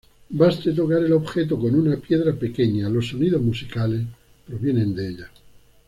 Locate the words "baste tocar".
0.31-1.03